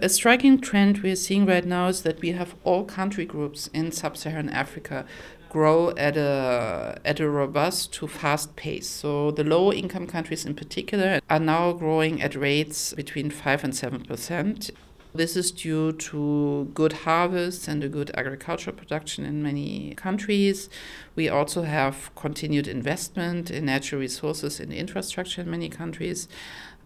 [0.00, 3.90] A striking trend we're seeing right now is that we have all country groups in
[3.90, 5.04] sub Saharan Africa
[5.50, 8.86] grow at a at a robust to fast pace.
[8.86, 13.72] So the low income countries in particular are now growing at rates between 5 and
[13.72, 14.70] 7%.
[15.14, 20.70] This is due to good harvests and a good agricultural production in many countries.
[21.16, 26.28] We also have continued investment in natural resources and infrastructure in many countries.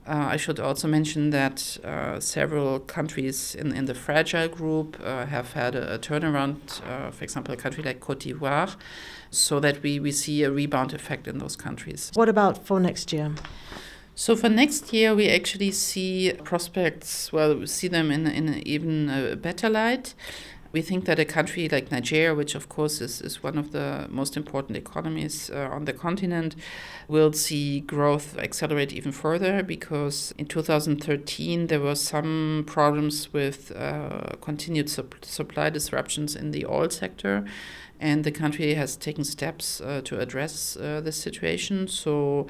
[0.05, 5.27] Uh, I should also mention that uh, several countries in, in the fragile group uh,
[5.27, 8.75] have had a, a turnaround, uh, for example, a country like Cote d'Ivoire,
[9.31, 12.11] so that we, we see a rebound effect in those countries.
[12.15, 13.33] What about for next year?
[14.15, 19.09] So for next year, we actually see prospects, well, we see them in, in even
[19.09, 20.15] a better light.
[20.73, 24.07] We think that a country like Nigeria, which of course is, is one of the
[24.09, 26.57] most important economies uh, on the continent,
[27.09, 34.35] will see growth accelerate even further because in 2013 there were some problems with uh,
[34.41, 37.45] continued sup- supply disruptions in the oil sector.
[38.01, 41.87] And the country has taken steps uh, to address uh, this situation.
[41.87, 42.47] So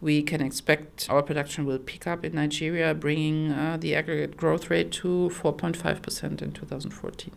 [0.00, 4.70] we can expect our production will pick up in Nigeria, bringing uh, the aggregate growth
[4.70, 7.30] rate to 4.5% in 2014.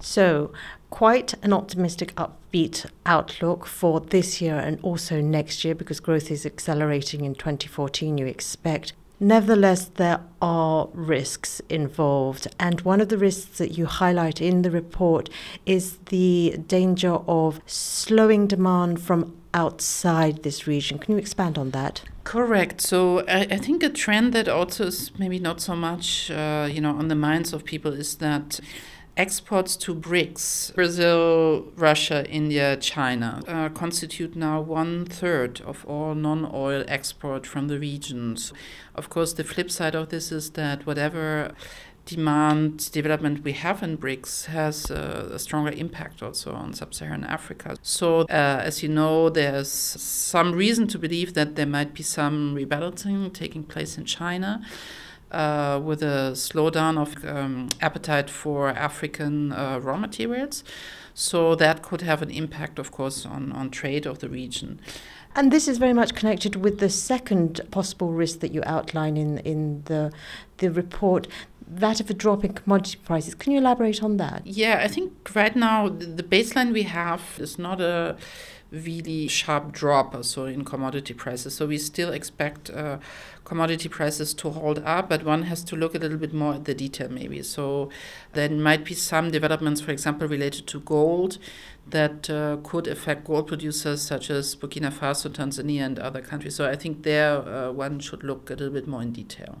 [0.00, 0.52] So,
[0.90, 6.46] quite an optimistic, upbeat outlook for this year and also next year because growth is
[6.46, 8.92] accelerating in 2014, you expect.
[9.20, 14.70] Nevertheless, there are risks involved, and one of the risks that you highlight in the
[14.70, 15.30] report
[15.64, 20.98] is the danger of slowing demand from outside this region.
[20.98, 22.02] Can you expand on that?
[22.24, 22.80] Correct.
[22.80, 26.80] So I, I think a trend that also is maybe not so much, uh, you
[26.80, 28.58] know, on the minds of people is that
[29.16, 36.50] exports to BRICS, Brazil, Russia, India, China, uh, constitute now one third of all non
[36.52, 38.52] oil export from the regions.
[38.94, 41.54] Of course, the flip side of this is that whatever
[42.06, 47.24] demand development we have in BRICS has a, a stronger impact also on sub Saharan
[47.24, 47.76] Africa.
[47.82, 52.54] So, uh, as you know, there's some reason to believe that there might be some
[52.54, 54.62] rebalancing taking place in China
[55.30, 60.64] uh, with a slowdown of um, appetite for African uh, raw materials.
[61.14, 64.80] So that could have an impact, of course, on, on trade of the region.
[65.36, 69.38] And this is very much connected with the second possible risk that you outline in,
[69.38, 70.12] in the,
[70.58, 71.26] the report,
[71.66, 73.34] that of a drop in commodity prices.
[73.34, 74.46] Can you elaborate on that?
[74.46, 78.16] Yeah, I think right now the baseline we have is not a
[78.74, 81.54] really sharp drop also in commodity prices.
[81.54, 82.98] So we still expect uh,
[83.44, 86.64] commodity prices to hold up, but one has to look a little bit more at
[86.64, 87.42] the detail maybe.
[87.42, 87.90] So
[88.32, 91.38] there might be some developments, for example, related to gold
[91.86, 96.54] that uh, could affect gold producers such as Burkina Faso, Tanzania, and other countries.
[96.54, 99.60] So I think there uh, one should look a little bit more in detail.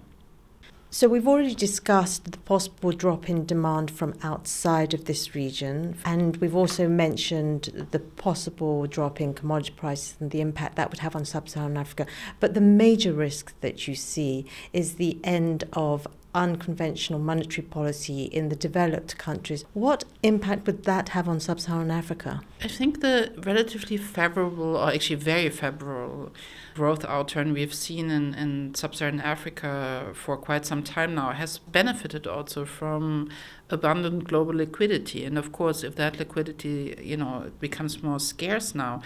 [0.94, 6.36] So we've already discussed the possible drop in demand from outside of this region, and
[6.36, 11.16] we've also mentioned the possible drop in commodity prices and the impact that would have
[11.16, 12.06] on sub-Saharan Africa.
[12.38, 18.48] But the major risk that you see is the end of unconventional monetary policy in
[18.48, 19.64] the developed countries.
[19.72, 22.42] What impact would that have on sub Saharan Africa?
[22.62, 26.32] I think the relatively favorable, or actually very favorable,
[26.74, 31.58] growth outturn we've seen in, in sub Saharan Africa for quite some time now has
[31.58, 33.28] benefited also from
[33.70, 35.24] abundant global liquidity.
[35.24, 39.02] And of course, if that liquidity, you know, becomes more scarce now,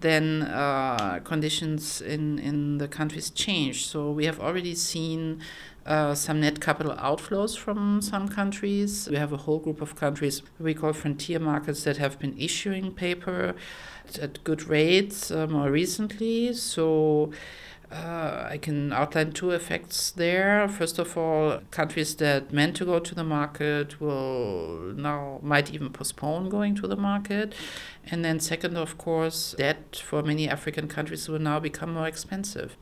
[0.00, 3.86] then uh, conditions in, in the countries change.
[3.86, 5.40] So we have already seen
[5.86, 9.08] uh, some net capital outflows from some countries.
[9.10, 12.92] We have a whole group of countries we call frontier markets that have been issuing
[12.92, 13.54] paper
[14.20, 16.52] at good rates uh, more recently.
[16.52, 17.32] So
[17.90, 20.68] uh, I can outline two effects there.
[20.68, 25.90] First of all, countries that meant to go to the market will now might even
[25.90, 27.52] postpone going to the market.
[28.08, 32.76] And then, second, of course, debt for many African countries will now become more expensive.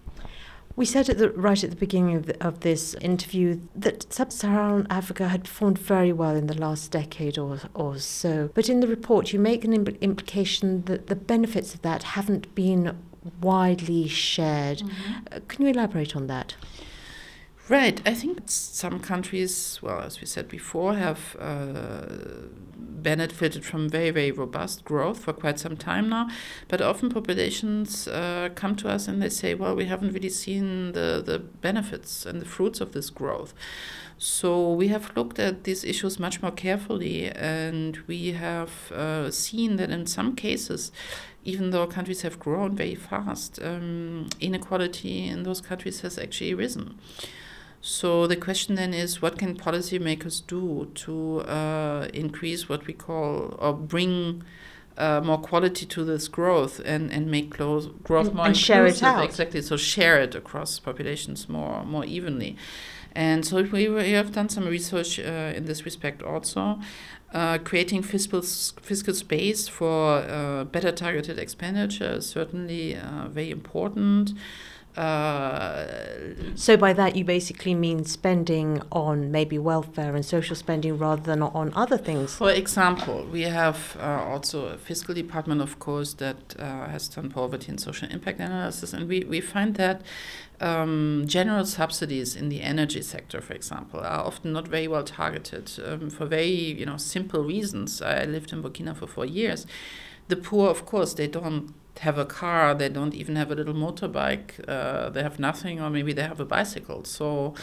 [0.78, 4.30] We said at the, right at the beginning of, the, of this interview that sub
[4.30, 8.50] Saharan Africa had performed very well in the last decade or, or so.
[8.54, 12.54] But in the report, you make an impl- implication that the benefits of that haven't
[12.54, 12.96] been
[13.40, 14.78] widely shared.
[14.78, 15.12] Mm-hmm.
[15.32, 16.54] Uh, can you elaborate on that?
[17.68, 18.00] Right.
[18.06, 22.06] I think some countries, well, as we said before, have uh,
[23.08, 26.28] benefited from very, very robust growth for quite some time now.
[26.70, 30.92] But often populations uh, come to us and they say, well, we haven't really seen
[30.92, 33.54] the, the benefits and the fruits of this growth.
[34.18, 39.76] So we have looked at these issues much more carefully, and we have uh, seen
[39.76, 40.90] that in some cases,
[41.44, 46.98] even though countries have grown very fast, um, inequality in those countries has actually risen.
[47.80, 53.56] So the question then is, what can policymakers do to uh, increase what we call
[53.58, 54.42] or bring
[54.98, 59.02] uh, more quality to this growth and, and make growth and, more and share it
[59.02, 59.24] out.
[59.24, 59.62] Exactly.
[59.62, 62.56] So share it across populations more more evenly.
[63.14, 66.80] And so we, we have done some research uh, in this respect also.
[67.32, 74.32] Uh, creating fiscal fiscal space for uh, better targeted expenditure is certainly uh, very important.
[74.98, 75.86] Uh,
[76.56, 81.40] so by that you basically mean spending on maybe welfare and social spending rather than
[81.40, 82.34] on other things.
[82.34, 87.30] For example, we have uh, also a fiscal department, of course, that uh, has done
[87.30, 90.02] poverty and social impact analysis, and we, we find that
[90.60, 95.70] um, general subsidies in the energy sector, for example, are often not very well targeted
[95.86, 98.02] um, for very you know simple reasons.
[98.02, 99.64] I lived in Burkina for four years.
[100.26, 103.74] The poor, of course, they don't have a car, they don't even have a little
[103.74, 107.04] motorbike, uh, they have nothing, or maybe they have a bicycle.
[107.04, 107.54] So,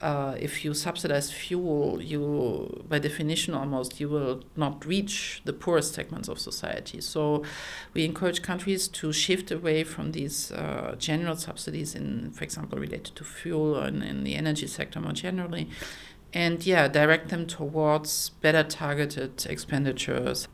[0.00, 5.94] uh, if you subsidize fuel, you, by definition, almost, you will not reach the poorest
[5.94, 7.00] segments of society.
[7.00, 7.42] So,
[7.94, 13.16] we encourage countries to shift away from these uh, general subsidies, in, for example, related
[13.16, 15.68] to fuel in, in the energy sector more generally,
[16.32, 20.48] and yeah, direct them towards better targeted expenditures